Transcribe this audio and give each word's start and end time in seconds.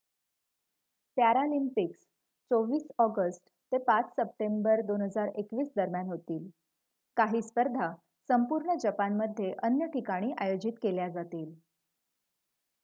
Paralympics 1.17 1.99
24 2.51 2.85
August 2.99 3.41
ते 3.71 3.77
5 3.83 4.07
September 4.11 4.81
2021 4.85 5.69
दरम्यान 5.75 6.07
होतील 6.07 6.49
काही 7.17 7.41
स्पर्धा 7.41 7.93
संपूर्ण 8.29 8.75
जपानमध्ये 8.79 9.53
अन्य 9.63 9.87
ठिकाणी 9.87 10.31
आयोजित 10.39 10.73
केल्या 10.81 11.07
जातील 11.09 11.53